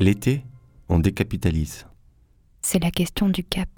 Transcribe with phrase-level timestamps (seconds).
[0.00, 0.44] L'été,
[0.88, 1.84] on décapitalise.
[2.62, 3.68] C'est la question du cap.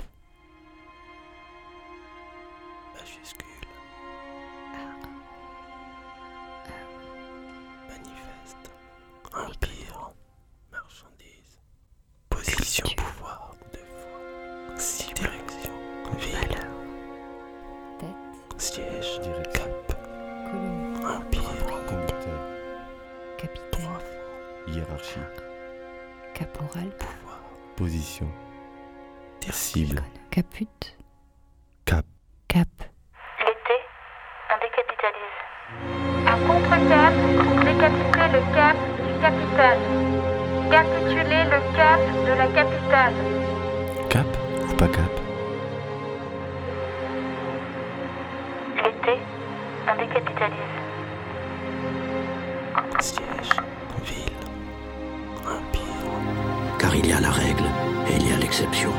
[57.02, 57.65] Il y a la règle
[58.09, 58.93] et il y a l'exception.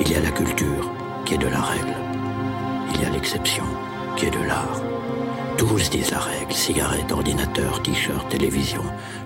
[0.00, 0.90] Il y a la culture
[1.26, 1.94] qui est de la règle.
[2.94, 3.64] Il y a l'exception
[4.16, 4.80] qui est de l'art.
[5.58, 8.82] Tous disent la règle, cigarettes, ordinateur, t-shirt, télévision,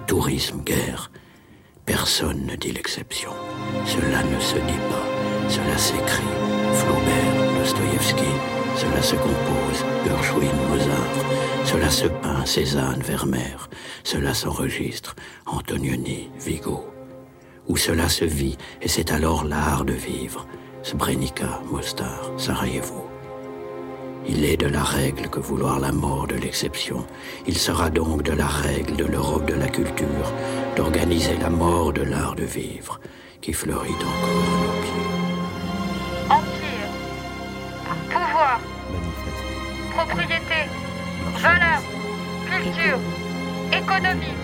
[0.09, 1.12] tourisme, guerre.
[1.86, 3.31] Personne ne dit l'exception.
[3.86, 5.06] Cela ne se dit pas,
[5.48, 6.34] cela s'écrit.
[6.73, 8.33] Flaubert, Dostoïevski,
[8.77, 9.84] cela se compose.
[10.05, 11.14] Gershwin, Mozart,
[11.64, 12.45] cela se peint.
[12.45, 13.69] Cézanne, Vermeer,
[14.03, 15.14] cela s'enregistre.
[15.47, 16.94] Antonioni, Vigo
[17.69, 20.47] où cela se vit, et c'est alors l'art de vivre.
[20.83, 23.09] Srebrenica, Mostar, Sarajevo.
[24.27, 27.07] Il est de la règle que vouloir la mort de l'exception.
[27.47, 30.33] Il sera donc de la règle de l'Europe de la culture
[30.77, 33.01] d'organiser la mort de l'art de vivre
[33.41, 35.11] qui fleurit encore à nos pieds.
[36.31, 36.89] Empire.
[38.09, 38.61] Pouvoir.
[38.92, 39.45] Manifeste.
[39.95, 40.61] Propriété.
[41.42, 41.83] Valeur.
[42.47, 42.98] Culture.
[43.73, 44.39] Économie.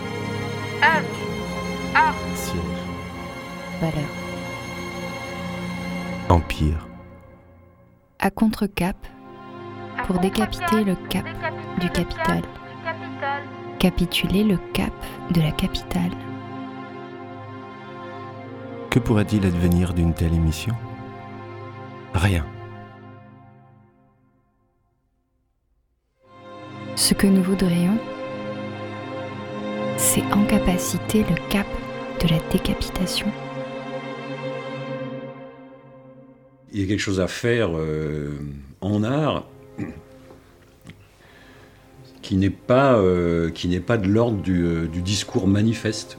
[0.82, 1.94] Œuvre.
[1.94, 2.14] Art.
[3.80, 4.08] Valeur.
[6.28, 6.86] Empire.
[8.18, 8.96] À contre-cap,
[10.06, 11.24] Pour décapiter le cap
[11.80, 12.42] du capital.
[13.78, 14.92] capituler le cap
[15.30, 16.10] de la capitale.
[18.90, 20.74] Que pourrait-il advenir d'une telle émission?
[22.14, 22.44] Rien.
[26.96, 27.96] Ce que nous voudrions,
[29.96, 31.66] c'est incapaciter le cap
[32.22, 33.28] de la décapitation.
[36.72, 38.38] Il y a quelque chose à faire euh,
[38.80, 39.48] en art
[42.22, 43.50] qui n'est pas, euh,
[43.86, 46.18] pas de l'ordre du, euh, du discours manifeste,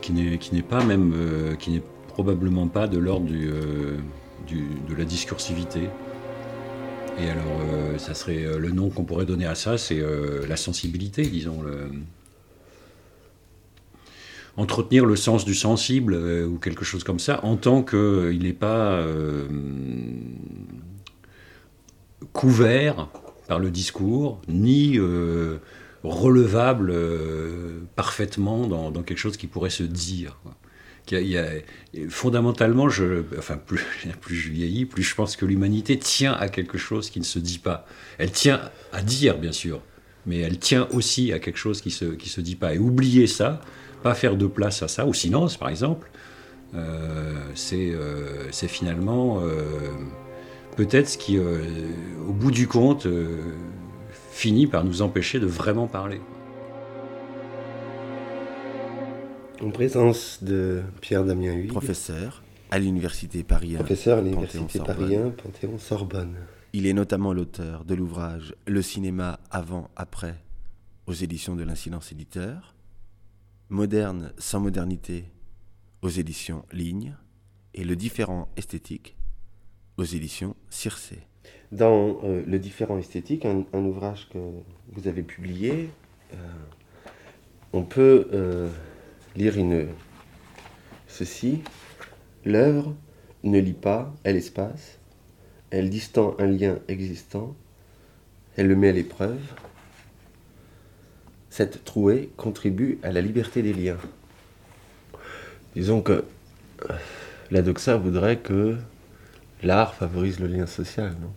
[0.00, 1.14] qui n'est, pas même,
[1.58, 5.80] qui n'est probablement pas de l'ordre de la discursivité.
[7.20, 10.02] Et alors, ça serait le nom qu'on pourrait donner à ça, c'est
[10.48, 11.62] la sensibilité, disons.
[14.56, 18.52] Entretenir le sens du sensible euh, ou quelque chose comme ça, en tant qu'il n'est
[18.52, 19.48] pas euh,
[22.32, 23.08] couvert
[23.48, 25.58] par le discours, ni euh,
[26.04, 30.38] relevable euh, parfaitement dans, quelque chose qui pourrait se dire.
[32.08, 37.10] fondamentalement, je, enfin, plus, je vieillis, plus je pense que l'humanité tient à quelque chose
[37.10, 37.86] qui ne se dit pas.
[38.18, 38.60] Elle tient
[38.92, 39.80] à dire, bien sûr,
[40.26, 42.74] mais elle tient aussi à quelque chose qui se, qui se dit pas.
[42.74, 43.60] Et oublier ça,
[44.02, 46.10] pas faire de place à ça, ou silence, par exemple,
[46.74, 49.90] euh, c'est euh, c'est finalement euh,
[50.76, 51.60] peut-être ce qui, euh,
[52.28, 53.38] au bout du compte, euh,
[54.30, 56.20] finit par nous empêcher de vraiment parler.
[59.62, 63.78] En présence de Pierre Damien Huy, Professeur à l'université Paris 1.
[63.80, 64.96] professeur à l'Université Panthéon-Sorbonne.
[64.96, 66.34] Paris 1, Panthéon-Sorbonne.
[66.72, 70.34] Il est notamment l'auteur de l'ouvrage Le cinéma avant-après
[71.06, 72.71] aux éditions de l'Incidence Éditeur,
[73.72, 75.24] Moderne sans modernité
[76.02, 77.16] aux éditions Ligne
[77.72, 79.16] et Le différent esthétique
[79.96, 81.20] aux éditions Circé.
[81.72, 84.36] Dans euh, Le différent esthétique, un, ouvrage que
[84.92, 85.88] vous avez publié,
[86.34, 86.36] euh,
[87.72, 88.68] on peut euh,
[89.36, 89.88] lire une,
[91.08, 91.62] ceci.
[92.44, 92.94] L'œuvre
[93.42, 94.98] ne lit pas, elle espace,
[95.70, 97.56] elle distend un lien existant,
[98.58, 99.40] elle le met à l'épreuve.
[101.52, 103.98] Cette trouée contribue à la liberté des liens.
[105.76, 106.24] Disons que
[106.88, 106.94] euh,
[107.50, 108.78] la doxa voudrait que
[109.62, 111.30] l'art favorise le lien social, non?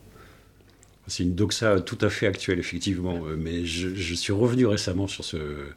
[1.08, 3.26] C'est une doxa tout à fait actuelle, effectivement.
[3.26, 5.68] euh, Mais je, suis revenu récemment sur ce,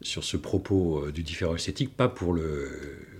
[0.00, 2.70] sur ce propos euh, du différent esthétique, pas pour le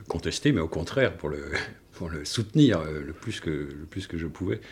[0.08, 1.50] contester, mais au contraire, pour le,
[1.92, 4.62] pour le soutenir le plus que, le plus que je pouvais.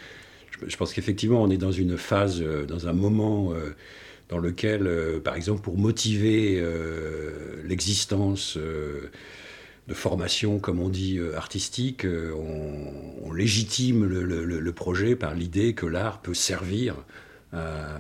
[0.66, 3.52] Je, pense qu'effectivement, on est dans une phase, dans un moment
[4.28, 9.10] dans lequel, euh, par exemple, pour motiver euh, l'existence euh,
[9.88, 16.34] de formation, comme on dit, artistique, on, légitime le, projet par l'idée que l'art peut
[16.34, 16.94] servir
[17.52, 17.98] à,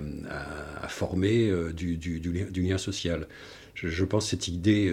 [0.88, 1.98] former du,
[2.56, 3.26] lien social.
[3.74, 4.90] Je, pense cette idée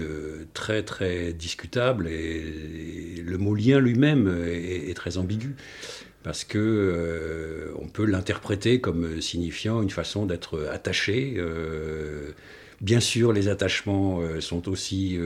[0.53, 5.55] très très discutable et, le mot lien lui-même est, très ambigu
[6.23, 11.35] parce que euh, on peut l'interpréter comme signifiant une façon d'être attaché.
[11.37, 12.31] Euh,
[12.79, 15.17] bien sûr, les attachements euh, sont aussi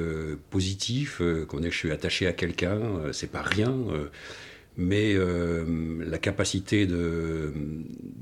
[0.49, 1.21] positifs.
[1.47, 2.79] qu'on est, je suis attaché à quelqu'un,
[3.11, 3.75] c'est pas rien.
[4.77, 7.53] mais la capacité de,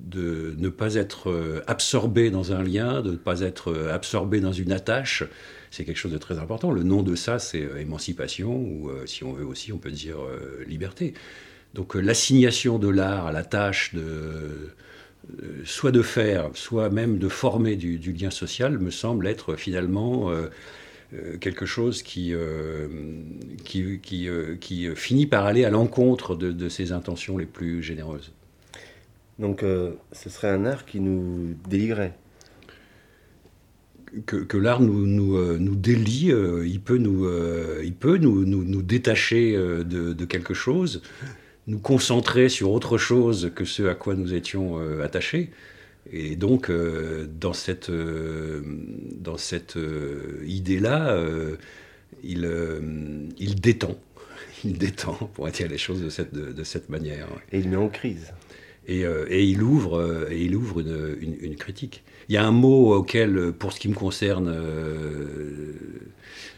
[0.07, 4.71] de ne pas être absorbé dans un lien, de ne pas être absorbé dans une
[4.71, 5.23] attache,
[5.71, 6.71] c'est quelque chose de très important.
[6.71, 10.17] Le nom de ça, c'est émancipation, ou si on veut aussi, on peut dire
[10.67, 11.13] liberté.
[11.73, 17.17] Donc euh, l'assignation de l'art à la tâche de euh, soit de faire, soit même
[17.17, 20.49] de former du, lien social me semble être finalement euh,
[21.39, 22.33] quelque chose qui,
[23.63, 28.33] qui, qui, finit par aller à l'encontre de, de, ses intentions les plus généreuses.
[29.37, 32.13] Donc ce serait un art qui nous délivrait
[34.25, 36.33] que, que l'art nous, nous, nous délie,
[36.65, 37.29] il peut nous,
[37.83, 39.83] il peut nous, nous, nous détacher de,
[40.13, 41.03] de, quelque chose,
[41.67, 45.51] nous concentrer sur autre chose que ce à quoi nous étions euh, attachés.
[46.11, 48.61] Et donc, euh, dans cette, euh,
[49.15, 49.77] dans cette
[50.45, 51.17] idée-là,
[52.23, 52.49] il,
[53.37, 53.97] il détend.
[54.65, 57.27] Il détend, pour dire les choses de cette, de, cette manière.
[57.51, 58.31] Et il met en crise.
[58.87, 62.01] Et, et il ouvre, et il ouvre une, une, une, critique.
[62.29, 64.55] Il y a un mot auquel, pour ce qui me concerne,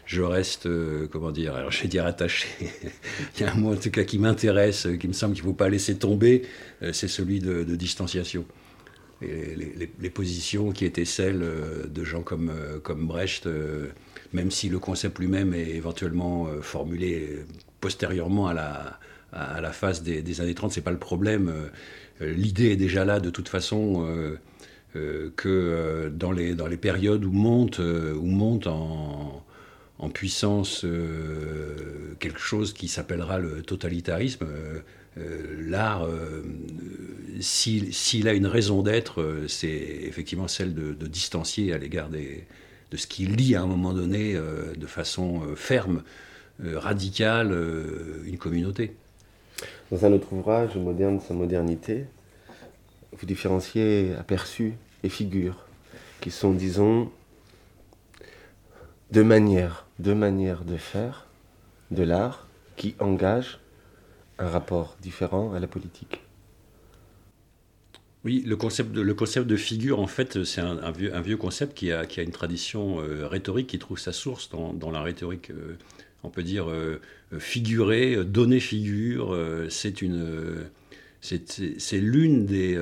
[0.06, 2.46] je reste, euh, comment dire, alors je vais dire attaché.
[3.36, 5.48] Il y a un mot en tout cas qui m'intéresse, qui me semble qu'il ne
[5.48, 6.42] faut pas laisser tomber,
[6.82, 8.44] euh, c'est celui de, distanciation.
[9.20, 9.56] Et
[9.98, 13.48] les, positions qui étaient celles euh, de gens comme, comme Brecht,
[14.32, 17.44] même si le concept lui-même est éventuellement formulé
[17.80, 19.00] postérieurement à la,
[19.32, 21.52] à la phase des, années 30, c'est pas le problème.
[22.20, 24.06] L'idée est déjà là de toute façon.
[24.94, 29.45] que dans les, dans les périodes où monte, où monte en,
[29.98, 34.44] en puissance euh, quelque chose qui s'appellera le totalitarisme.
[34.44, 34.80] Euh,
[35.18, 36.06] euh, l'art,
[37.40, 43.24] s'il a une raison d'être, c'est effectivement celle de, distancier à l'égard de ce qui
[43.24, 46.02] lie à un moment donné de façon ferme,
[46.62, 47.56] radicale,
[48.26, 48.94] une communauté.
[49.90, 52.04] Dans un autre ouvrage, Moderne sans modernité,
[53.18, 55.64] vous différenciez aperçu et figure,
[56.20, 57.10] qui sont, disons,
[59.12, 61.26] deux manières deux manières de faire
[61.90, 62.46] de l'art
[62.76, 63.58] qui engagent
[64.38, 66.20] un rapport différent à la politique.
[68.24, 73.00] Oui, le concept de, figure, en fait, c'est un, vieux, concept qui a, une tradition
[73.00, 75.76] euh, rhétorique qui trouve sa source dans, la rhétorique, euh,
[76.24, 77.00] on peut dire, euh,
[77.38, 79.38] figurer, donner figure.
[79.70, 80.66] c'est une.
[81.20, 82.76] c'est l'une des.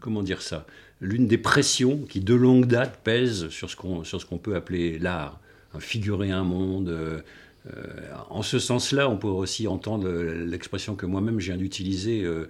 [0.00, 0.66] comment dire ça
[1.02, 5.38] L'une des pressions qui, de longue date, pèsent sur ce qu'on peut appeler l'art
[5.78, 6.88] figurer un monde.
[6.88, 7.20] Euh,
[7.66, 7.82] euh,
[8.30, 12.46] en ce sens-là, on pourrait aussi entendre l'expression que moi-même je viens d'utiliser, euh,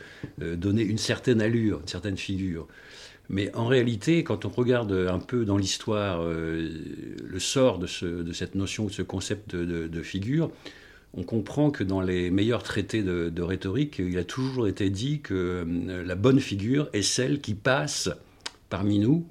[0.57, 2.67] donner une certaine allure, une certaine figure.
[3.31, 8.87] Mais en réalité, quand on regarde un peu dans l'histoire le sort de, cette notion,
[8.87, 10.51] de ce concept de, figure,
[11.13, 15.67] on comprend que dans les meilleurs traités de, rhétorique, il a toujours été dit que
[16.07, 18.09] la bonne figure est celle qui passe
[18.71, 19.27] parmi nous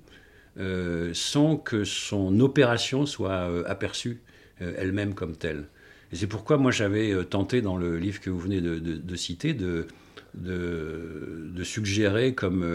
[0.60, 4.22] euh, sans que son opération soit euh, aperçue
[4.62, 5.66] euh, elle-même comme telle.
[6.12, 9.86] Et c'est pourquoi moi j'avais tenté dans le livre que vous venez de, citer de,
[10.34, 12.66] de, suggérer comme,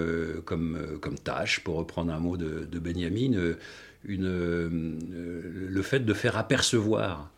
[0.44, 3.54] comme, comme tâche, pour reprendre un mot de, Benjamin,
[4.04, 4.98] une,
[5.70, 7.32] le fait de faire apercevoir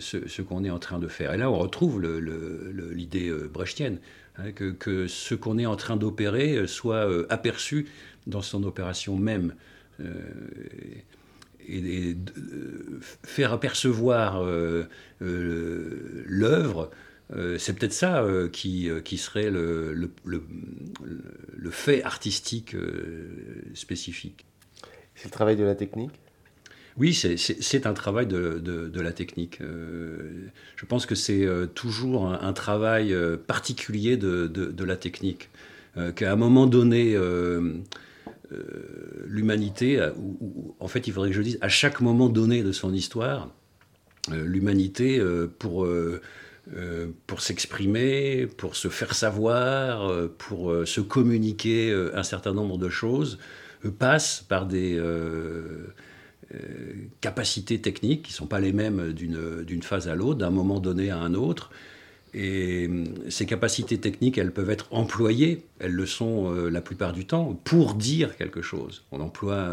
[0.00, 1.32] ce, qu'on est en train de faire.
[1.32, 2.02] Et là, on retrouve
[2.92, 4.00] l'idée brechtienne,
[4.36, 7.86] hein, que, que, ce qu'on est en train d'opérer soit aperçu
[8.26, 9.54] dans son opération même.
[10.00, 10.04] Euh,
[11.68, 12.16] et,
[13.22, 14.84] faire apercevoir euh,
[15.22, 16.90] euh, l'œuvre,
[17.58, 20.10] c'est peut-être ça qui, qui, serait le, le,
[21.56, 22.74] le, fait artistique
[23.72, 24.46] spécifique.
[25.14, 26.10] C'est le travail de la technique?
[26.96, 29.60] Oui, c'est un travail de, de, la technique.
[29.60, 31.46] je pense que c'est
[31.76, 33.14] toujours un, un, travail
[33.46, 35.50] particulier de, la technique.
[36.16, 37.16] Qu'à un moment donné,
[38.52, 40.00] euh, l'humanité,
[40.78, 43.48] en fait, il faudrait que je dise, à chaque moment donné de son histoire,
[44.32, 45.86] euh, l'humanité, euh, pour,
[47.26, 53.38] pour s'exprimer, pour se faire savoir, pour se communiquer un certain nombre de choses,
[53.98, 55.00] passe par des,
[57.20, 61.10] capacités techniques qui ne sont pas les mêmes d'une phase à l'autre, d'un moment donné
[61.10, 61.70] à un autre.
[62.32, 62.88] Et
[63.28, 67.94] ces capacités techniques, elles peuvent être employées, elles le sont la plupart du temps, pour
[67.94, 69.02] dire quelque chose.
[69.10, 69.72] On emploie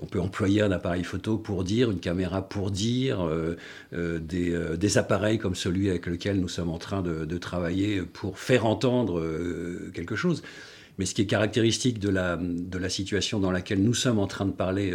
[0.00, 3.56] on peut employer un appareil photo pour dire, une caméra pour dire, euh,
[3.92, 8.38] euh, euh, des, appareils comme celui avec lequel nous sommes en train de, travailler pour
[8.38, 9.24] faire entendre
[9.94, 10.42] quelque chose.
[10.98, 14.52] Mais ce qui est caractéristique de la situation dans laquelle nous sommes en train de
[14.52, 14.92] parler,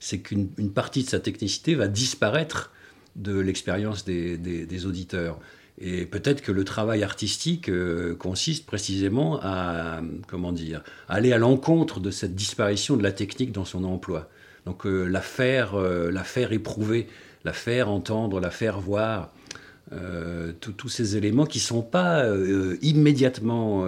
[0.00, 2.72] c'est qu'une partie de sa technicité va disparaître
[3.16, 5.38] de l'expérience des, auditeurs.
[5.80, 7.70] Et peut-être que le travail artistique
[8.18, 13.64] consiste précisément à, comment dire, aller à l'encontre de cette disparition de la technique dans
[13.64, 14.28] son emploi.
[14.66, 17.08] Donc euh, la, faire, la faire éprouver,
[17.44, 19.32] la faire entendre, la faire voir,
[19.92, 23.86] euh, tous ces éléments qui ne sont pas euh, immédiatement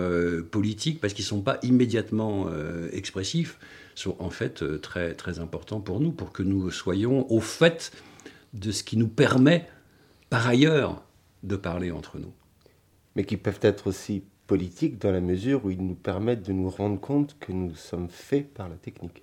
[0.50, 2.48] politiques, parce qu'ils ne sont pas immédiatement
[2.92, 3.58] expressifs,
[3.94, 7.92] sont en fait très, très importants pour nous, pour que nous soyons au fait
[8.52, 9.68] de ce qui nous permet,
[10.30, 11.03] par ailleurs,
[11.44, 12.32] de parler entre nous.
[13.16, 16.68] Mais qui peuvent être aussi politiques dans la mesure où ils nous permettent de nous
[16.68, 19.22] rendre compte que nous sommes faits par la technique.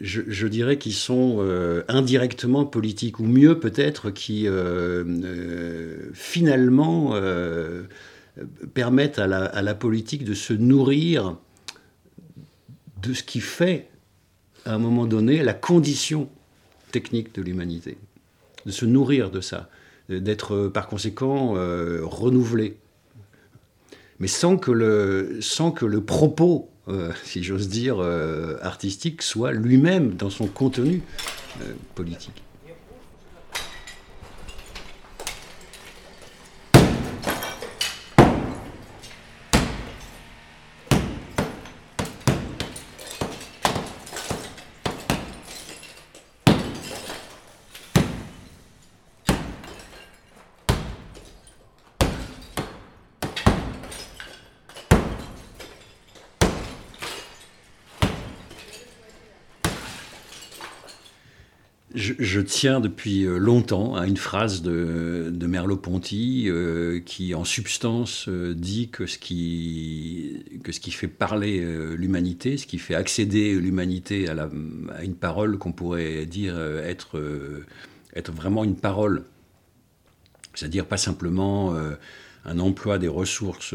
[0.00, 7.14] Je, dirais qu'ils sont euh, indirectement politiques, ou mieux peut-être, qui euh, euh, finalement
[8.74, 11.36] permettent à la, politique de se nourrir
[13.02, 13.88] de ce qui fait,
[14.64, 16.28] à un moment donné, la condition
[16.90, 17.98] technique de l'humanité,
[18.64, 19.68] de se nourrir de ça,
[20.08, 21.54] d'être par conséquent
[22.02, 22.76] renouvelé.
[24.18, 30.46] Mais sans que le, propos euh, si j'ose dire, euh, artistique soit lui-même dans son
[30.46, 31.02] contenu
[31.60, 32.42] euh, politique.
[62.52, 68.54] Je, tiens depuis euh, longtemps à une phrase de, Merleau-Ponty euh, qui, en substance, euh,
[68.54, 70.44] dit que ce qui,
[70.90, 71.60] fait parler
[71.96, 74.48] l'humanité, ce qui fait accéder l'humanité à,
[75.02, 77.18] une parole qu'on pourrait dire être
[78.32, 79.24] vraiment une parole,
[80.54, 81.74] c'est-à-dire pas simplement
[82.44, 83.74] un emploi des ressources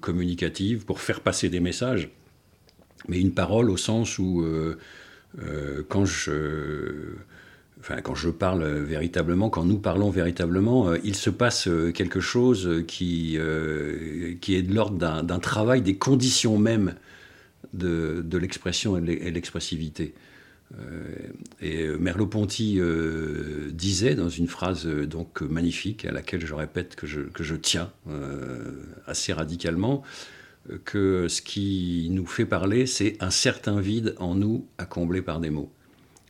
[0.00, 2.10] communicatives pour faire passer des messages,
[3.08, 4.44] mais une parole au sens où
[5.88, 7.16] quand je
[8.02, 12.84] quand je parle véritablement, quand nous parlons véritablement, euh, il se passe euh, quelque chose
[12.86, 16.94] qui, euh, est de l'ordre d'un travail des conditions mêmes
[17.72, 20.14] de, l'expression et l'expressivité.
[21.60, 22.80] et Merleau-Ponty
[23.72, 27.92] disait dans une phrase donc magnifique à laquelle je répète que je, que je tiens
[29.06, 30.02] assez radicalement,
[30.84, 35.38] que ce qui nous fait parler, c'est un certain vide en nous à combler par
[35.38, 35.70] des mots.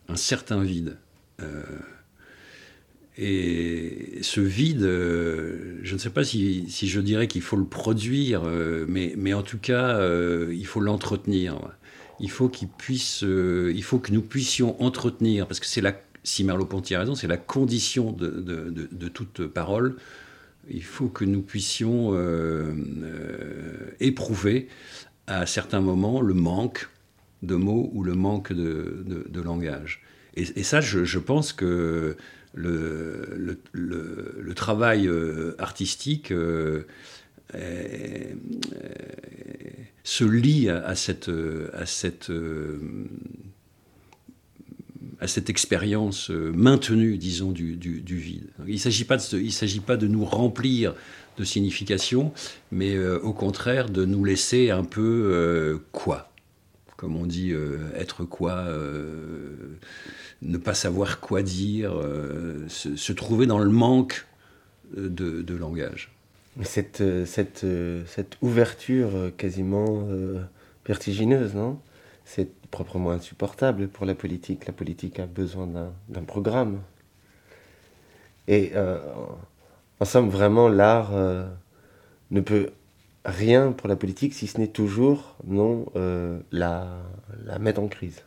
[0.08, 1.09] Un certain vide euh,
[3.22, 8.42] et ce vide, euh, je ne sais pas si, je dirais qu'il faut le produire,
[8.46, 10.00] euh, mais, en tout cas,
[10.50, 11.58] il faut l'entretenir.
[12.18, 16.44] Il faut qu'il puisse, il faut que nous puissions entretenir, parce que c'est la, si
[16.44, 19.96] Merleau-Ponty a raison, c'est la condition de, toute parole.
[20.70, 22.14] Il faut que nous puissions
[24.00, 24.68] éprouver
[25.26, 26.88] à certains moments le manque
[27.42, 30.02] de mots ou le manque de, langage.
[30.34, 32.16] Et, ça, je, pense que
[32.54, 33.58] le,
[34.54, 36.84] travail euh, artistique euh,
[40.04, 41.30] se lie à, cette,
[41.74, 42.30] à cette,
[45.18, 48.50] à cette expérience maintenue, disons, du, vide.
[48.66, 50.94] Il ne s'agit pas, de, pas de nous remplir
[51.38, 52.32] de signification,
[52.70, 56.29] mais euh, au contraire de nous laisser un peu quoi
[57.00, 57.54] comme on dit,
[57.96, 58.66] être quoi
[60.42, 64.26] ne pas savoir quoi dire, euh, se, trouver dans le manque
[64.96, 66.12] euh, de, langage.
[66.62, 67.66] Cette, euh, cette,
[68.06, 70.06] cette ouverture quasiment
[70.86, 71.78] vertigineuse, non?
[72.24, 74.66] C'est proprement insupportable pour la politique.
[74.66, 75.66] La politique a besoin
[76.08, 76.80] d'un programme.
[78.46, 78.72] Et
[79.98, 81.10] en somme, vraiment, l'art
[82.30, 82.70] ne peut
[83.24, 85.86] rien pour la politique si ce n'est toujours non
[86.52, 87.02] la,
[87.44, 88.22] la mettre en crise.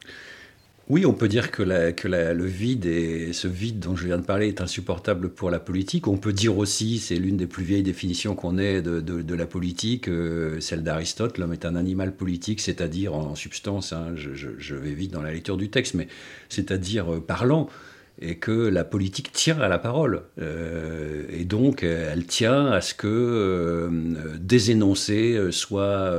[0.89, 4.49] Oui, on peut dire que, le vide et ce vide dont je viens de parler
[4.49, 6.09] est insupportable pour la politique.
[6.09, 10.09] On peut dire aussi, c'est l'une des plus vieilles définitions qu'on ait de, la politique,
[10.09, 15.11] euh, celle d'Aristote, l'homme est un animal politique, c'est-à-dire en substance, hein, je, vais vite
[15.11, 16.09] dans la lecture du texte, mais
[16.49, 17.69] c'est-à-dire euh, parlant
[18.19, 20.23] et que la politique tient à la parole.
[20.39, 23.89] Euh, et donc, elle tient à ce que
[24.39, 26.13] des énoncés soient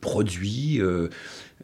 [0.00, 0.80] produits,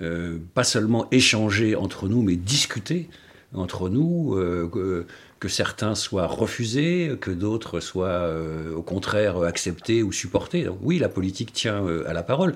[0.00, 3.08] euh, pas seulement échanger entre nous, mais discuter
[3.52, 5.04] entre nous, euh,
[5.40, 10.64] que, certains soient refusés, que d'autres soient euh, au contraire acceptés ou supportés.
[10.64, 12.54] Donc, oui, la politique tient à la parole.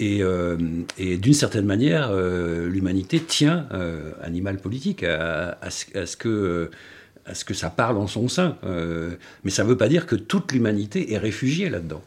[0.00, 0.22] Et,
[1.18, 3.68] d'une certaine manière, l'humanité tient,
[4.22, 8.56] animal politique, à, ce, que ça parle en son sein.
[9.44, 12.02] mais ça ne veut pas dire que toute l'humanité est réfugiée là-dedans.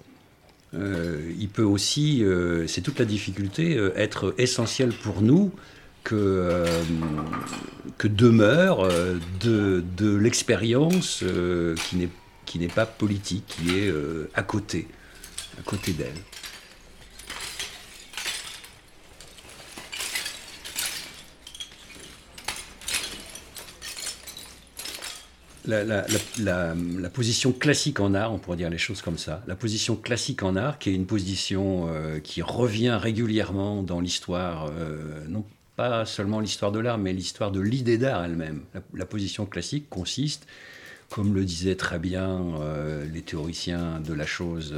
[0.76, 5.52] Euh, il peut aussi, euh, c'est toute la difficulté, euh, être essentiel pour nous
[6.04, 6.66] que,
[7.98, 8.90] que demeure
[9.40, 11.24] de, de l'expérience
[11.86, 13.94] qui n'est pas politique, qui est
[14.36, 14.88] à côté,
[15.58, 16.10] à côté d'elle.
[25.66, 30.44] La, position classique en art, on pourrait dire les choses comme ça, la position classique
[30.44, 36.06] en art, qui est une position euh, qui revient régulièrement dans l'histoire, euh, non pas
[36.06, 38.62] seulement l'histoire de l'art, mais l'histoire de l'idée d'art elle-même.
[38.94, 40.46] La, position classique consiste,
[41.10, 44.76] comme le disaient très bien euh, les théoriciens de la chose,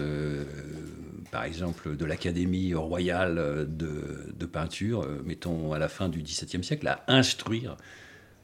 [1.31, 6.87] par exemple de l'Académie royale de, de peinture, mettons à la fin du XVIIe siècle,
[6.87, 7.75] à instruire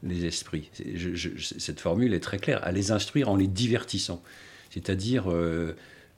[0.03, 0.69] les esprits.
[1.39, 4.21] cette formule est très claire, à les instruire en les divertissant.
[4.71, 5.75] C'est-à-dire, euh,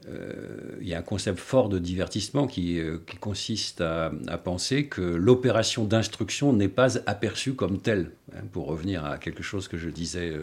[0.08, 4.12] euh, il y a un concept fort de divertissement qui, euh, consiste à,
[4.44, 8.12] penser que l'opération d'instruction n'est pas aperçue comme telle.
[8.36, 10.34] Hein, pour revenir à quelque chose que je disais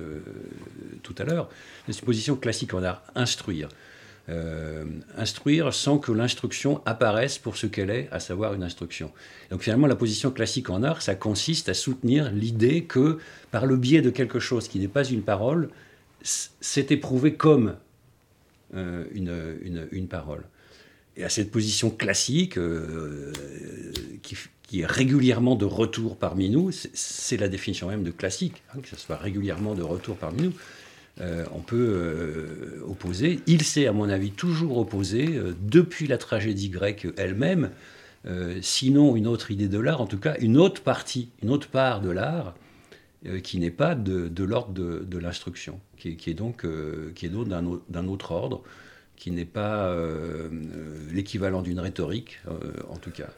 [1.02, 1.48] tout à l'heure,
[1.88, 3.68] la supposition classique en art, instruire.
[4.30, 4.84] Euh,
[5.16, 9.10] instruire sans que l'instruction apparaisse pour ce qu'elle est, à savoir une instruction.
[9.50, 13.18] Donc finalement, la position classique en art, ça consiste à soutenir l'idée que
[13.50, 15.70] par le biais de quelque chose qui n'est pas une parole,
[16.22, 17.74] c'est éprouvé comme
[18.74, 20.44] euh, une, une, parole.
[21.16, 23.32] Et à cette position classique, euh,
[24.22, 28.80] qui, qui, est régulièrement de retour parmi nous, c'est la définition même de classique, hein,
[28.80, 30.52] que ce soit régulièrement de retour parmi nous,
[31.20, 33.40] euh, on peut euh, opposer.
[33.46, 37.70] Il s'est, à mon avis, toujours opposé, euh, depuis la tragédie grecque elle-même,
[38.60, 42.02] sinon une autre idée de l'art, en tout cas une autre partie, une autre part
[42.02, 42.54] de l'art,
[43.42, 48.62] qui n'est pas de, l'ordre de, l'instruction, qui, est donc, d'un autre ordre,
[49.16, 49.96] qui n'est pas
[51.10, 52.40] l'équivalent d'une rhétorique,
[52.90, 53.30] en tout cas.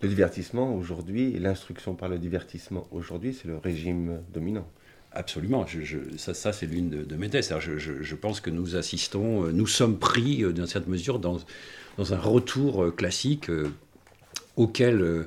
[0.00, 4.66] Le divertissement aujourd'hui, l'instruction par le divertissement aujourd'hui, c'est le régime dominant.
[5.14, 5.66] Absolument,
[6.16, 7.54] ça, c'est l'une de, mes thèses.
[7.58, 11.38] Je, pense que nous assistons, euh, nous sommes pris euh, d'une certaine mesure dans,
[11.98, 13.50] un retour euh, classique
[14.56, 15.26] auquel,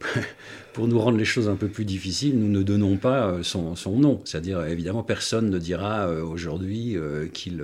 [0.72, 4.22] pour nous rendre les choses un peu plus difficiles, nous ne donnons pas son, nom.
[4.24, 6.96] C'est-à-dire, évidemment, personne ne dira aujourd'hui
[7.34, 7.62] qu'il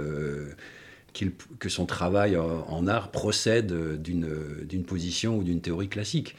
[1.60, 6.36] que son travail en art procède d'une position ou d'une théorie classique.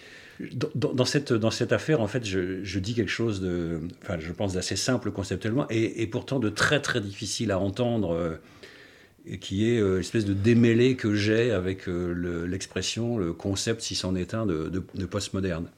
[0.75, 5.11] Dans, cette, affaire, en fait, je, dis quelque chose de, enfin, je pense d'assez simple
[5.11, 10.33] conceptuellement et, pourtant de très très difficile à entendre, euh, qui est euh, l'espèce de
[10.33, 15.69] démêlé que j'ai avec euh, l'expression, le, concept, si c'en est un, de, de, postmoderne.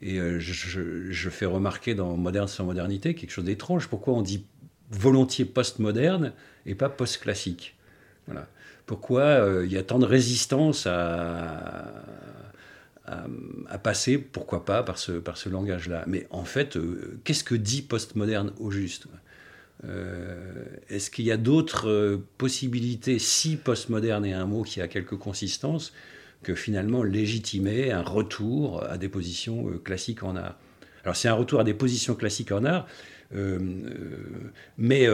[0.00, 3.88] Et je, je, fais remarquer dans Moderne sans modernité quelque chose d'étrange.
[3.88, 4.44] Pourquoi on dit
[4.90, 6.32] volontiers postmoderne
[6.66, 7.76] et pas post-classique?
[8.26, 8.46] Voilà.
[8.84, 12.04] Pourquoi il y a tant de résistance à,
[13.06, 16.04] à, passer, pourquoi pas, par ce, par ce langage-là.
[16.06, 19.06] Mais en fait, euh, qu'est-ce que dit postmoderne au juste?
[19.84, 24.88] Euh, Est-ce qu'il y a d'autres euh, possibilités, si postmoderne est un mot qui a
[24.88, 25.92] quelques consistances,
[26.42, 30.58] que finalement légitimer un retour à des positions classiques en art?
[31.04, 32.86] Alors c'est un retour à des positions classiques en art,
[34.76, 35.08] mais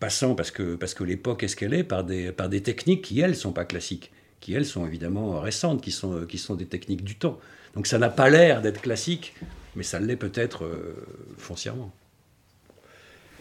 [0.00, 3.02] passant, parce que, parce que l'époque est ce qu'elle est, par des, par des techniques
[3.02, 6.54] qui, elles, ne sont pas classiques qui elles sont évidemment récentes, qui sont, qui sont
[6.54, 7.38] des techniques du temps.
[7.74, 9.34] Donc ça n'a pas l'air d'être classique,
[9.74, 10.94] mais ça l'est peut-être euh,
[11.38, 11.92] foncièrement.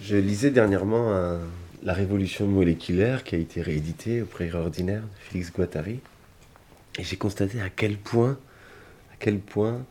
[0.01, 1.37] Je lisais dernièrement
[1.83, 6.01] La Révolution moléculaire qui a été rééditée au Prix ordinaire de Félix Guattari.
[6.99, 8.37] Et j'ai constaté à quel point,
[9.13, 9.85] à quel point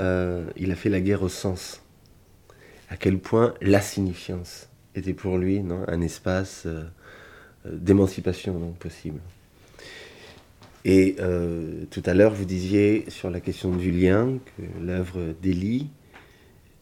[0.00, 1.82] euh, il a fait la guerre au sens.
[2.88, 6.84] À quel point la signifiance était pour lui non, un espace euh,
[7.64, 9.20] d'émancipation possible.
[10.84, 15.88] Et euh, tout à l'heure, vous disiez sur la question du lien que l'œuvre délie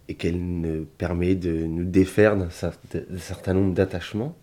[0.08, 4.36] et qu'elle ne permet de nous défaire d'un certain nombre d'attachements,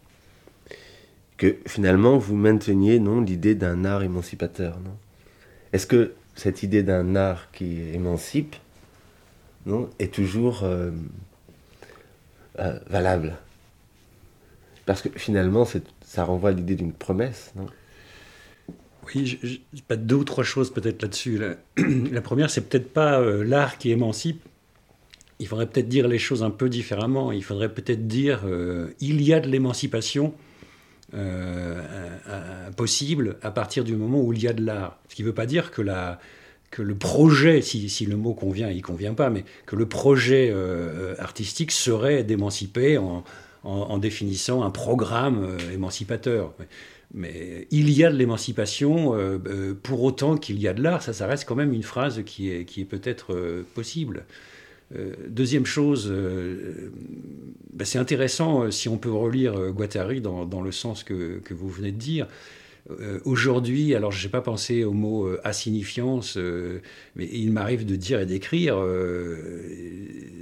[1.35, 4.79] que finalement vous mainteniez non l'idée d'un art émancipateur.
[4.79, 4.95] Non?
[5.73, 8.55] Est-ce que cette idée d'un art qui émancipe
[9.65, 10.91] non, est toujours euh,
[12.59, 13.35] euh, valable?
[14.85, 15.67] Parce que finalement,
[16.01, 17.67] ça renvoie à l'idée d'une promesse, non?
[19.13, 21.39] Oui, je, pas deux ou trois choses peut-être là-dessus.
[22.11, 24.41] La, première, c'est peut-être pas euh, l'art qui émancipe.
[25.39, 27.31] Il faudrait peut-être dire les choses un peu différemment.
[27.31, 28.41] Il faudrait peut-être dire
[28.99, 30.33] il y a de l'émancipation
[32.75, 34.99] possible à partir du moment où il y a de l'art.
[35.07, 36.19] Ce qui ne veut pas dire que la,
[36.71, 41.15] que le projet, si, le mot convient, il convient pas, mais que le projet euh,
[41.17, 43.23] artistique serait d'émanciper en,
[43.97, 46.53] définissant un programme euh, émancipateur.
[47.15, 51.27] Il y a de l'émancipation, euh, pour autant qu'il y a de l'art, ça, ça
[51.27, 54.25] reste quand même une phrase qui est, peut-être possible.
[55.27, 56.13] deuxième chose,
[57.73, 61.97] bah, c'est intéressant si on peut relire Guattari dans, le sens que, vous venez de
[61.97, 62.27] dire.
[62.89, 66.81] Euh, aujourd'hui, alors je n'ai pas pensé au mot euh, assignifiance, euh,
[67.15, 68.77] mais il m'arrive de dire et d'écrire.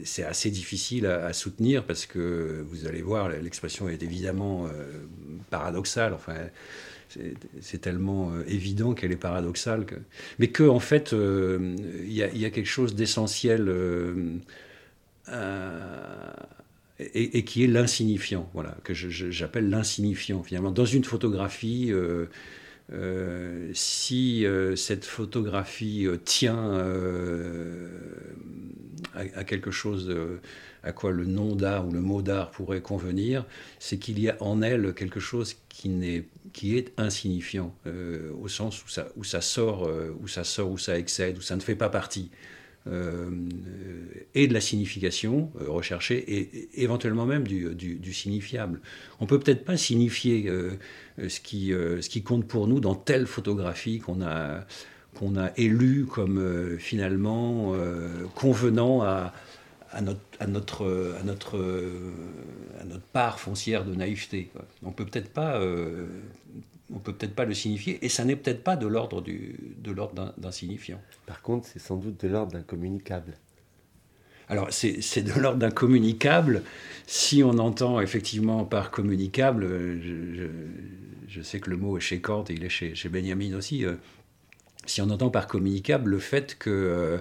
[0.04, 4.68] c'est assez difficile à, soutenir parce que vous allez voir, l'expression est évidemment
[5.50, 6.14] paradoxale.
[6.14, 6.36] Enfin,
[7.62, 9.86] c'est tellement évident qu'elle est paradoxale.
[9.86, 9.96] Que...
[10.40, 13.70] Mais que, en fait, il y, y, a quelque chose d'essentiel
[17.00, 20.72] et, qui est l'insignifiant, voilà, que j'appelle l'insignifiant finalement.
[20.72, 22.26] Dans une photographie, euh,
[22.92, 26.74] euh, si euh, cette photographie tient
[29.14, 30.16] à, quelque chose
[30.84, 33.46] à quoi le nom d'art ou le mot d'art pourrait convenir,
[33.80, 37.76] c'est qu'il y a en elle quelque chose qui, est, qui est insignifiant,
[38.42, 39.88] au sens où ça, sort,
[40.20, 42.32] où ça sort, où ça excède, où ça ne fait pas partie.
[42.92, 43.30] Euh,
[44.36, 48.80] et de la signification euh, recherchée et, éventuellement même du, signifiable.
[49.20, 50.74] On peut peut-être pas signifier euh,
[51.28, 54.66] ce, qui, ce qui compte pour nous dans telle photographie qu'on a,
[55.16, 57.74] qu'on a élue comme finalement
[58.36, 59.34] convenant à,
[60.02, 60.86] notre, à notre,
[61.20, 61.24] à
[62.84, 64.52] notre, part foncière de naïveté.
[64.84, 65.60] On peut peut-être pas
[66.94, 70.34] on peut peut-être pas le signifier, et ça n'est peut-être pas de l'ordre de l'ordre
[70.38, 71.02] d'un signifiant.
[71.26, 73.34] Par contre, c'est sans doute de l'ordre d'un communicable.
[74.50, 76.64] Alors, c'est de l'ordre d'un communicable.
[77.06, 79.68] Si on entend effectivement par communicable,
[81.28, 83.86] je, sais que le mot est chez Kant et il est chez, chez Benjamin aussi.
[83.86, 83.96] Euh,
[84.86, 87.18] si on entend par communicable le fait que euh,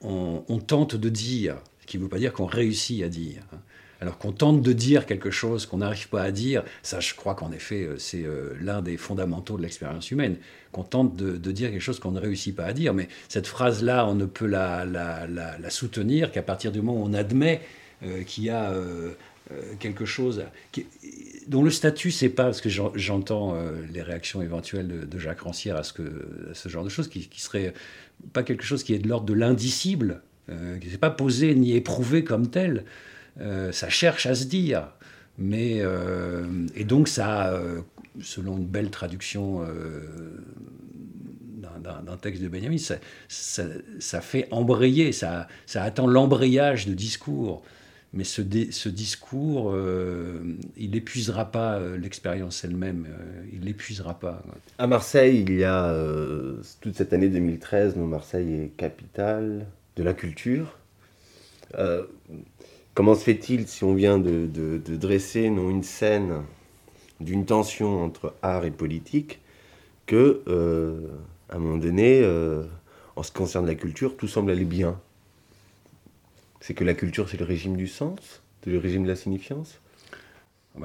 [0.00, 3.42] on, tente de dire, ce qui ne veut pas dire qu'on réussit à dire.
[3.52, 3.58] Hein,
[4.00, 7.34] alors qu'on tente de dire quelque chose qu'on n'arrive pas à dire, ça je crois
[7.34, 10.36] qu'en effet euh, c'est euh, l'un des fondamentaux de l'expérience humaine,
[10.72, 14.06] qu'on tente de, dire quelque chose qu'on ne réussit pas à dire, mais cette phrase-là,
[14.06, 14.86] on ne peut la,
[15.70, 17.62] soutenir qu'à partir du moment où on admet
[18.04, 18.74] euh, qu'il y a
[19.78, 20.42] quelque chose
[21.46, 23.56] dont le statut, c'est pas, parce que j'entends
[23.94, 25.92] les réactions éventuelles de, Jacques Rancière à ce,
[26.52, 27.72] ce genre de choses, qui, qui serait
[28.34, 32.24] pas quelque chose qui est de l'ordre de l'indicible, qui n'est pas posé ni éprouvé
[32.24, 32.84] comme tel.
[33.40, 34.88] Euh, ça cherche à se dire.
[35.38, 37.80] Mais, euh, et donc ça, euh,
[38.22, 39.62] selon une belle traduction
[41.82, 42.78] d'un texte de Benjamin,
[43.28, 47.62] ça, fait embrayer, ça, attend l'embrayage de discours.
[48.12, 49.76] Mais ce, discours,
[50.78, 53.06] il n'épuisera pas l'expérience elle-même,
[53.52, 54.42] il l'épuisera pas.
[54.78, 55.94] À Marseille, il y a
[56.80, 60.78] toute cette année 2013, Marseille est capitale de la culture.
[62.96, 66.42] Comment se fait-il, si on vient de, dresser non, une scène
[67.20, 69.38] d'une tension entre art et politique,
[70.06, 71.06] que, euh,
[71.50, 72.62] à un moment donné, euh,
[73.14, 74.98] en ce qui concerne la culture, tout semble aller bien?
[76.60, 79.78] C'est que la culture, c'est le régime du sens, le régime de la signifiance?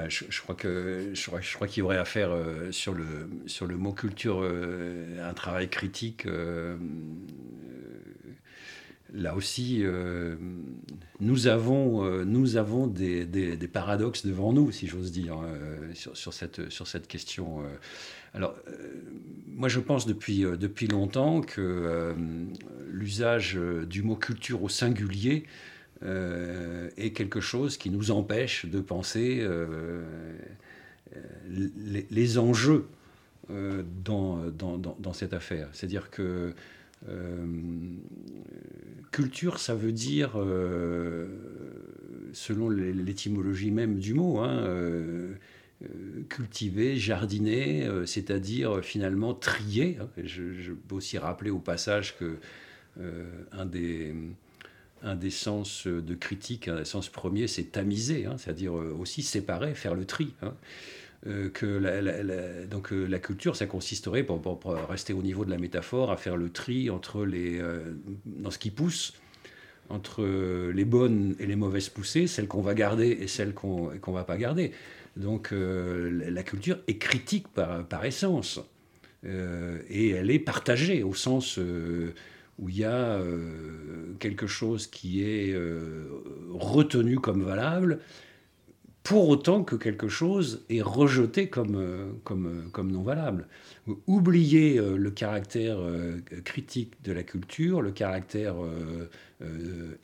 [0.10, 4.44] Je, crois que je crois, qu'il y aurait à faire euh, sur le mot culture
[4.44, 6.28] un travail critique
[9.14, 10.36] là aussi, euh,
[11.20, 13.26] nous avons, euh, nous avons des,
[13.72, 17.64] paradoxes devant nous, si j'ose dire, euh, sur, cette, sur cette question.
[18.34, 18.56] Alors,
[19.48, 22.16] moi, je pense depuis, depuis longtemps que
[22.90, 25.46] l'usage du mot culture au singulier
[26.04, 29.46] est quelque chose qui nous empêche de penser
[31.50, 32.88] les, enjeux
[33.50, 35.68] dans, dans, dans, cette affaire.
[35.74, 36.54] C'est-à-dire que
[39.12, 41.28] culture, ça veut dire, euh,
[42.34, 45.34] selon l'étymologie même du mot, hein, euh,
[45.84, 49.98] euh, cultiver, jardiner, euh, c'est-à-dire euh, finalement trier.
[50.00, 50.08] hein.
[50.24, 52.38] Je, peux aussi rappeler au passage que
[53.00, 54.14] euh, un, des,
[55.30, 59.96] sens de critique, un des sens premiers, c'est tamiser, hein, c'est-à-dire euh, aussi séparer, faire
[59.96, 60.34] le tri.
[61.28, 66.18] Euh, donc euh, la culture, ça consisterait, pour, rester au niveau de la métaphore, à
[66.18, 67.94] faire le tri entre les, euh,
[68.26, 69.14] dans ce qui pousse,
[69.90, 70.24] entre
[70.74, 74.24] les bonnes et les mauvaises poussées, celles qu'on va garder et celles qu'on qu'on va
[74.24, 74.72] pas garder.
[75.18, 78.62] Donc la- culture est critique par, essence.
[79.26, 83.20] Et elle est partagée au sens où il y a
[84.20, 85.54] quelque chose qui est
[86.54, 88.00] retenu comme valable,
[89.04, 93.48] pour autant que quelque chose est rejeté comme, euh, euh, comme non valable.
[94.06, 95.80] Oublier euh, le caractère
[96.46, 98.56] critique de la culture, le caractère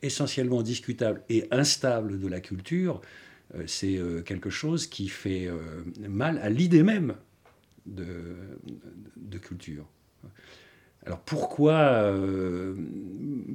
[0.02, 3.00] essentiellement discutable et instable de la culture,
[3.66, 5.48] c'est quelque chose qui fait
[6.00, 7.14] mal à l'idée même
[7.86, 8.36] de,
[9.16, 9.86] de culture.
[11.06, 12.12] Alors pourquoi,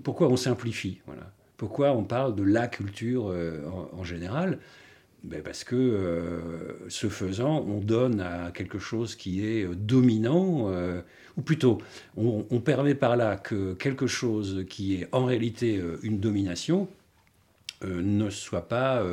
[0.04, 1.02] pourquoi on simplifie?
[1.06, 3.26] Voilà Pourquoi on parle de la culture
[3.94, 4.60] en général?
[5.24, 10.70] Ben Parce que euh, ce faisant, on donne à quelque chose qui est euh, dominant,
[10.70, 11.02] euh,
[11.38, 11.78] ou plutôt,
[12.18, 16.88] on, permet par là que quelque chose qui est en réalité une domination
[17.84, 19.04] ne soit pas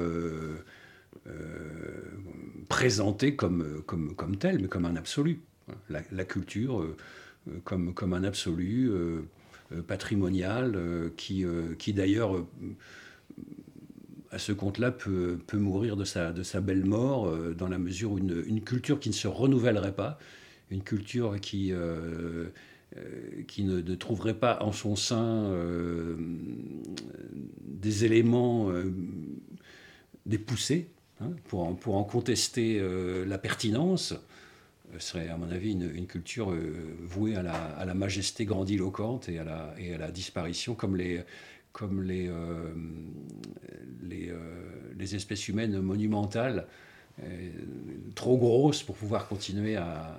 [2.69, 5.41] présenté comme, comme, comme tel, mais comme un absolu.
[5.89, 6.87] La, la culture
[7.65, 8.93] comme, comme un absolu
[9.87, 10.79] patrimonial
[11.17, 11.47] qui,
[11.79, 12.45] qui d'ailleurs,
[14.31, 18.61] à ce compte-là, peut, mourir de sa, belle mort euh, dans la mesure où une,
[18.61, 20.19] culture qui ne se renouvellerait pas,
[20.71, 22.47] une culture qui, euh,
[22.97, 25.53] euh, ne, trouverait pas en son sein
[27.65, 28.71] des éléments,
[30.27, 30.89] des poussées,
[31.21, 32.81] hein, pour, en, contester
[33.27, 34.15] la pertinence,
[34.99, 36.55] serait à mon avis une, culture
[37.03, 41.25] vouée à la, majesté grandiloquente et à la disparition, comme les,
[41.73, 42.73] comme les, euh,
[44.03, 44.39] les, euh,
[44.99, 46.67] les espèces humaines monumentales,
[47.23, 47.51] euh,
[48.15, 50.17] trop grosses pour pouvoir continuer à,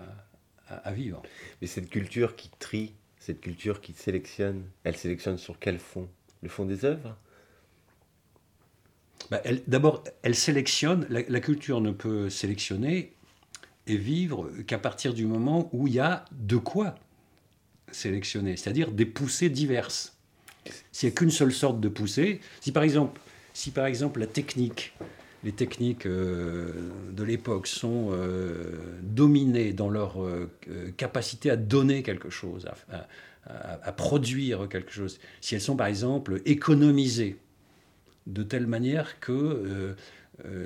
[0.67, 1.21] à- à vivre.
[1.61, 6.07] Mais cette culture qui trie, cette culture qui sélectionne, elle sélectionne sur quel fond?
[6.43, 7.15] Le fond des œuvres?
[9.29, 13.13] Bah, D'abord, elle sélectionne, la, la culture ne peut sélectionner
[13.87, 16.95] et vivre qu'à partir du moment où il y a de quoi
[17.91, 20.17] sélectionner, c'est-à-dire des poussées diverses.
[20.91, 23.19] S'il n'y a qu'une seule sorte de poussée, si par exemple,
[23.54, 24.93] si par exemple la technique,
[25.43, 26.71] les techniques euh,
[27.12, 30.50] de l'époque sont euh, dominées dans leur euh,
[30.97, 37.38] capacité à donner quelque chose, à, produire quelque chose, si elles sont par exemple économisées,
[38.28, 39.95] de telle manière que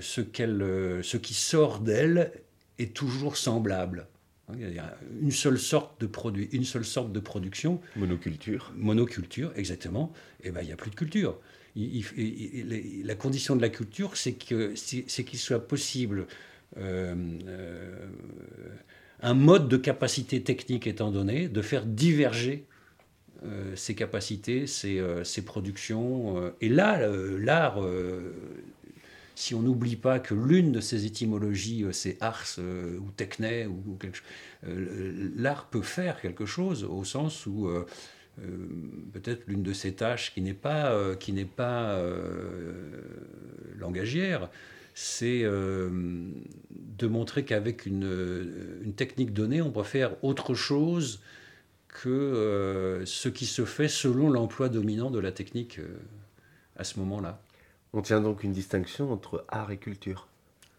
[0.01, 2.31] ce, euh, ce qui sort d'elle
[2.79, 4.07] est toujours semblable.
[4.49, 8.71] Hein, Il y a une seule sorte de produit, une seule sorte de production, Monoculture.
[8.75, 11.39] monoculture, exactement, et ben il n'y a plus de culture.
[11.75, 15.67] Il- il- il- il- la condition de la culture, c'est, que, c'est, c'est qu'il soit
[15.67, 16.27] possible,
[16.77, 17.15] euh,
[17.47, 18.07] euh,
[19.21, 22.65] un mode de capacité technique étant donné, de faire diverger
[23.43, 26.51] euh, ses capacités, ses, euh, ses productions.
[26.61, 27.05] et là,
[27.37, 27.79] l'art,
[29.35, 33.67] si on n'oublie pas que l'une de ses étymologies, euh, c'est ars euh, ou techné,
[33.67, 33.97] ou,
[34.65, 37.69] euh, l'art peut faire quelque chose au sens où
[39.13, 42.01] peut-être l'une de ses tâches qui n'est pas, qui n'est pas
[43.77, 44.49] langagière,
[44.93, 51.21] c'est de montrer qu'avec une, technique donnée, on peut faire autre chose
[51.87, 55.79] que ce qui se fait selon l'emploi dominant de la technique
[56.75, 57.44] à ce moment-là.
[57.95, 60.27] On tient donc une distinction entre art et culture.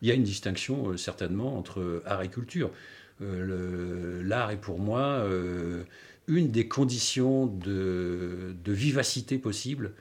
[0.03, 2.71] Il y a une distinction euh, certainement entre art et culture.
[3.23, 5.85] Euh, L'art est pour moi euh,
[6.29, 9.95] une des conditions de, vivacité possible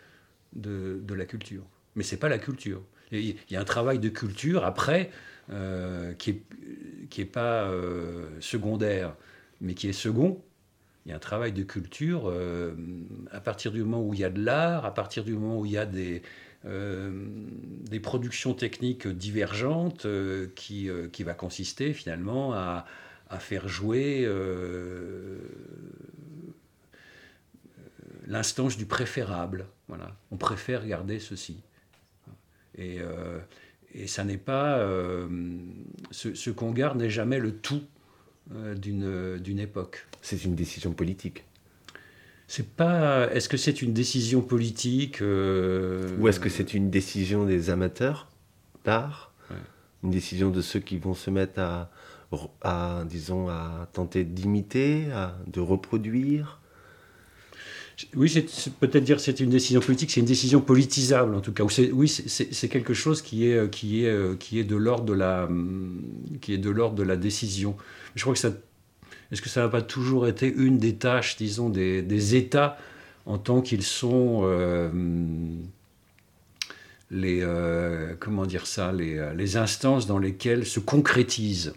[0.58, 1.64] de, la culture.
[1.96, 2.82] Mais c'est pas la culture.
[3.14, 5.10] Il y a un travail de culture après
[6.18, 6.42] qui est,
[7.10, 7.72] qui pas
[8.42, 9.16] secondaire,
[9.62, 10.42] mais qui est second.
[11.06, 12.34] Il y a un travail de culture
[13.32, 15.66] à partir du moment où il y a de l'art, à partir du moment où
[15.66, 16.24] il y a des,
[16.66, 22.86] des productions techniques divergentes euh, qui, euh, qui va consister finalement à,
[23.40, 25.38] faire jouer euh,
[28.28, 29.68] l'instance du préférable.
[29.90, 30.16] Voilà.
[30.32, 31.58] On préfère garder ceci.
[32.78, 33.40] Et, euh,
[34.08, 34.80] ça n'est pas.
[34.80, 35.28] euh,
[36.12, 37.84] ce qu'on garde n'est jamais le tout
[38.54, 40.08] euh, d'une époque.
[40.22, 41.44] C'est une décision politique.
[42.48, 43.32] C'est pas.
[43.34, 48.28] Est-ce que c'est une décision politique euh, Ou est-ce que c'est une décision des amateurs
[48.84, 49.32] d'art?
[49.50, 49.58] Ouais.
[50.04, 51.90] une décision de ceux qui vont se mettre à,
[52.62, 55.06] à disons, à tenter d'imiter,
[55.48, 56.60] de reproduire?
[58.14, 61.54] Oui, c'est peut-être dire que c'est une décision politique, c'est une décision politisable en tout
[61.54, 61.64] cas.
[61.94, 65.46] Oui, c'est- quelque chose qui est, qui est, euh, qui est de l'ordre de la,
[65.46, 66.02] hum,
[66.42, 67.78] qui est de l'ordre de la décision.
[68.16, 68.52] Je crois que ça,
[69.36, 72.78] est-ce que ça n'a pas toujours été une des tâches, disons, des, des États
[73.26, 74.90] en tant qu'ils sont euh,
[77.12, 81.74] les, euh, comment dire ça, les, euh, les instances dans lesquelles se concrétisent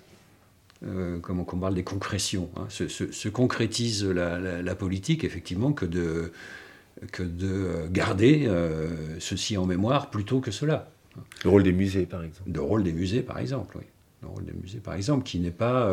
[0.86, 5.24] euh, comme on parle des concrétions, hein, se, se- se concrétise la, la- la politique,
[5.24, 6.30] effectivement, que de,
[7.10, 8.48] que de garder
[9.18, 10.88] ceci en mémoire plutôt que cela.
[11.42, 12.48] Le rôle des musées, par exemple.
[12.52, 13.84] Le rôle des musées, par exemple, oui.
[14.22, 15.92] Le rôle des musées, par exemple, qui n'est pas...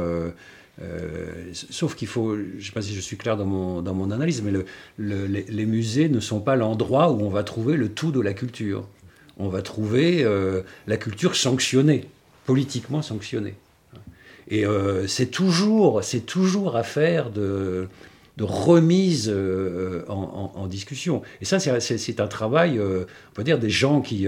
[0.82, 3.94] euh, sauf qu'il faut, je ne sais pas si je suis clair dans mon, dans
[3.94, 4.66] mon analyse, mais le-
[4.98, 8.34] le- les, musées ne sont pas l'endroit où on va trouver le tout de la
[8.34, 8.86] culture.
[9.38, 12.10] On va trouver euh, la culture sanctionnée,
[12.46, 13.56] politiquement sanctionnée.
[14.50, 17.88] Et euh, c'est toujours, c'est toujours affaire de,
[18.38, 19.34] de remise
[20.10, 21.22] en, discussion.
[21.42, 24.28] Et ça, c'est- un travail, on peut dire, des gens qui,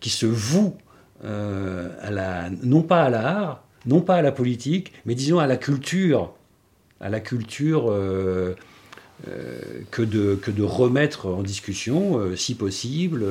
[0.00, 0.76] qui se vouent
[1.22, 5.56] à la, non pas à l'art, non pas à la politique, mais disons à la
[5.56, 6.32] culture,
[7.00, 8.54] à la culture euh,
[9.28, 9.60] euh,
[9.90, 13.24] que, de, remettre en discussion, euh, si possible,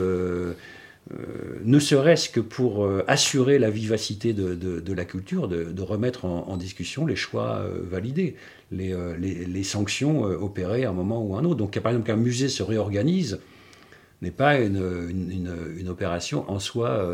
[1.63, 7.15] ne serait-ce que pour assurer la vivacité de, la culture, de, remettre en, discussion les
[7.15, 8.35] choix validés,
[8.71, 11.55] les, sanctions opérées à un moment ou à un autre.
[11.55, 13.39] Donc, par exemple, qu'un musée se réorganise
[14.21, 17.09] n'est pas une, opération en soi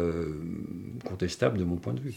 [1.05, 2.15] contestable de mon point de vue.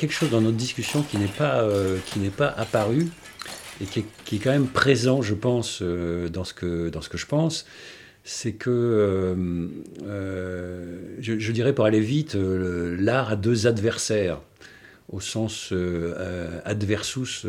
[0.00, 1.98] Quelque chose dans notre discussion qui n'est pas, euh,
[2.34, 3.08] pas apparu
[3.82, 7.02] et qui est, qui est quand même présent, je pense, euh, dans, ce que, dans
[7.02, 7.66] ce que je pense.
[8.24, 9.68] C'est que, euh,
[10.04, 14.40] euh, je, dirais pour aller vite, l'art a deux adversaires,
[15.08, 15.72] au sens
[16.64, 17.46] adversus,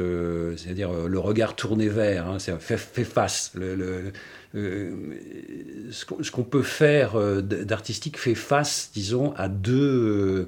[0.57, 3.51] c'est-à-dire le regard tourné vers, hein, c'est fait, fait face.
[3.53, 4.11] Le,
[4.53, 10.47] ce qu'on peut faire d'artistique fait face, disons, à deux,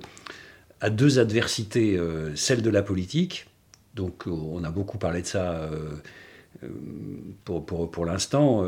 [0.84, 3.48] à deux adversités, euh, celle de la politique,
[3.96, 5.96] donc euh, on a beaucoup parlé de ça euh,
[7.46, 8.66] pour, pour, l'instant,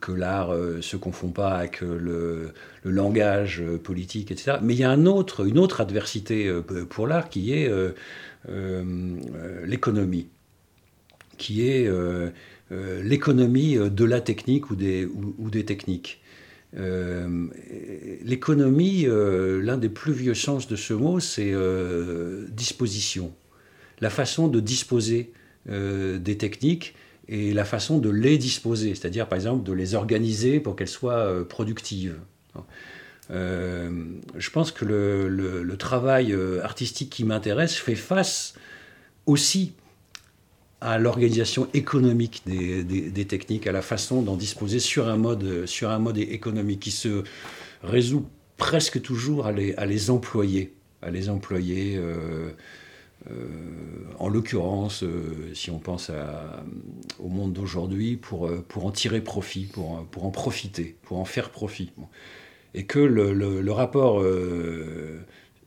[0.00, 2.52] que l'art ne se confond pas avec le,
[2.84, 4.58] langage politique, etc.
[4.62, 6.50] Mais il y a un autre, une autre adversité
[6.88, 7.70] pour l'art qui est
[9.66, 10.28] l'économie,
[11.36, 11.90] qui est
[12.70, 16.22] l'économie de la technique ou des, ou des techniques.
[16.76, 17.46] Euh,
[18.22, 23.32] L'économie, euh, l'un des plus vieux sens de ce mot, c'est euh, disposition.
[24.00, 25.32] La façon de disposer
[25.68, 26.94] des techniques
[27.28, 31.48] et la façon de les disposer, c'est-à-dire par exemple de les organiser pour qu'elles soient
[31.48, 32.14] productives.
[33.30, 38.54] Je pense que le, le- travail artistique qui m'intéresse fait face
[39.24, 39.72] aussi
[40.86, 45.98] à l'organisation économique des, techniques, à la façon d'en disposer sur un, mode, sur un
[45.98, 47.24] mode économique qui se
[47.82, 48.24] résout
[48.56, 50.72] presque toujours à les, à les employer,
[51.02, 51.96] à les employer.
[51.96, 52.50] euh,
[53.30, 53.34] euh,
[54.20, 56.62] en l'occurrence, euh, si on pense à-
[57.18, 61.50] au monde d'aujourd'hui, pour, pour en tirer profit, pour, pour en profiter, pour en faire
[61.50, 61.90] profit.
[62.74, 64.22] Et que le, le- le rapport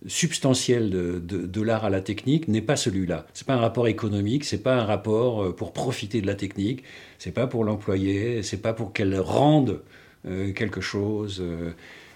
[0.07, 3.25] substantiel de, l'art à la technique n'est pas celui-là.
[3.33, 6.83] C'est pas un rapport économique, c'est pas un rapport euh, pour profiter de la technique,
[7.17, 9.81] c'est pas pour l'employer, c'est pas pour qu'elle rende
[10.25, 11.41] euh, quelque chose.
[11.41, 11.71] euh.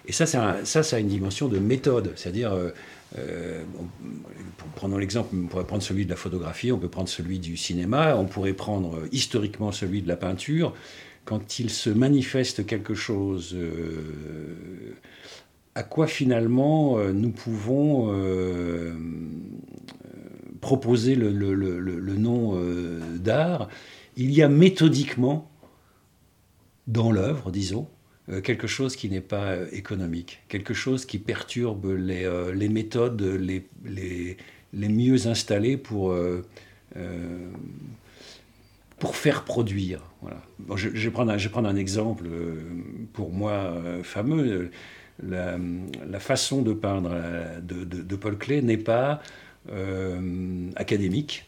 [0.06, 2.56] et ça, ça, a une dimension de méthode, c'est-à-dire
[4.74, 8.16] prenons l'exemple, on pourrait prendre celui de la photographie, on peut prendre celui du cinéma,
[8.16, 10.74] on pourrait prendre historiquement celui de la peinture.
[11.24, 13.56] Quand il se manifeste quelque chose,
[15.74, 18.94] à quoi finalement euh, nous pouvons euh, euh,
[20.60, 21.30] proposer le,
[22.16, 22.58] nom
[23.16, 23.68] d'art,
[24.16, 25.50] il y a méthodiquement
[26.86, 27.88] dans l'œuvre, disons,
[28.42, 34.38] quelque chose qui n'est pas économique, quelque chose qui perturbe les, méthodes les,
[34.72, 36.14] mieux installées pour,
[38.98, 40.00] pour faire produire.
[40.22, 40.40] Voilà.
[40.76, 42.24] Je, je vais prendre un, exemple
[43.12, 44.70] pour moi fameux.
[45.22, 45.58] La,
[46.18, 49.22] façon de peindre euh, de, Paul Klee n'est pas
[49.70, 51.46] euh, académique,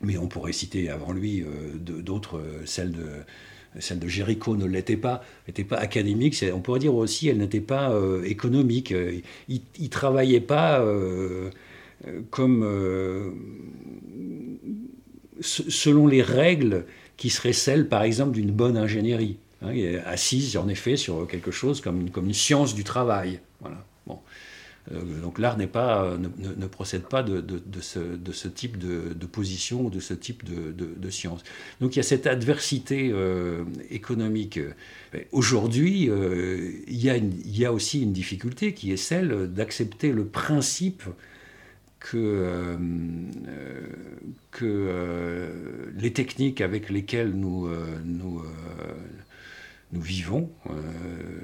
[0.00, 3.08] mais on pourrait citer avant lui euh, d'autres, euh, celle de,
[3.80, 7.92] celle de ne l'était pas, n'était pas académique, on pourrait dire aussi elle n'était pas
[8.24, 8.94] économique.
[9.48, 10.84] Il ne travaillait pas
[12.30, 12.64] comme
[15.40, 16.84] selon les règles
[17.16, 19.72] qui seraient celles, par exemple, d'une bonne ingénierie, hein,
[20.06, 23.40] assise en effet sur quelque chose comme une, science du travail.
[23.60, 23.84] Voilà.
[24.06, 24.18] Bon.
[24.92, 27.44] Euh, donc l'art n'est pas, ne, procède pas de,
[27.80, 31.42] ce, type de, position ou de ce type de, science.
[31.80, 34.58] Donc il y a cette adversité euh, économique.
[35.32, 41.04] Aujourd'hui, euh, il, y a aussi une difficulté qui est celle d'accepter le principe
[42.00, 42.76] que, euh,
[43.46, 43.86] euh,
[44.62, 47.68] euh, les techniques avec lesquelles nous,
[49.92, 50.50] nous vivons,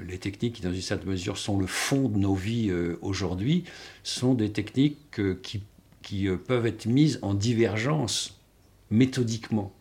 [0.07, 2.71] les techniques qui dans une certaine mesure sont le fond de nos vies
[3.01, 3.65] aujourd'hui,
[4.03, 5.63] sont des techniques qui,
[6.01, 8.39] qui peuvent être mises en divergence
[8.89, 9.73] méthodiquement.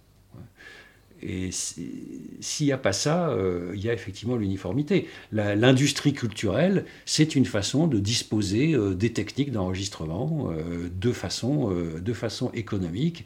[1.22, 5.08] Et s'il n'y a pas ça, euh, il y a effectivement l'uniformité.
[5.32, 12.50] L'industrie culturelle, c'est une façon de disposer euh, des techniques d'enregistrement euh, de, de façon
[12.52, 13.24] économique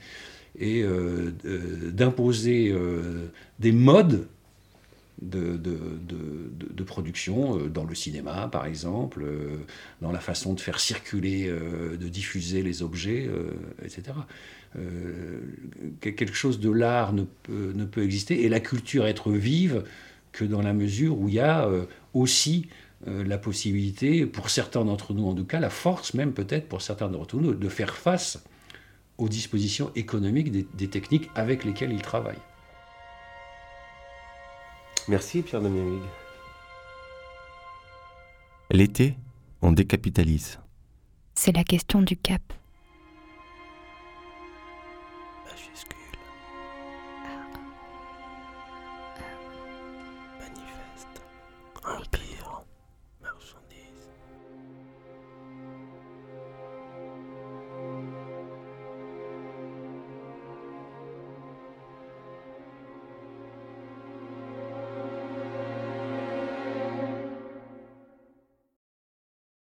[0.59, 0.85] et
[1.93, 2.75] d'imposer
[3.61, 4.27] des modes
[5.23, 9.25] de, production dans le cinéma, par exemple,
[10.01, 13.31] dans la façon de faire circuler, de diffuser les objets,
[13.85, 14.13] etc.
[14.77, 15.41] Euh,
[16.01, 17.25] quelque chose de l'art ne
[17.85, 19.85] peut, exister et la culture être vive
[20.31, 22.69] que dans la mesure où il y a euh, aussi
[23.09, 26.83] euh, la possibilité, pour certains d'entre nous en tout cas, la force même peut-être pour
[26.83, 28.45] certains d'entre nous, de faire face
[29.19, 32.39] aux dispositions économiques des, techniques avec lesquelles ils travaillent.
[35.11, 36.03] Merci Pierre Demiamig.
[38.71, 39.17] L'été,
[39.61, 40.61] on décapitalise.
[41.35, 42.41] C'est la question du cap.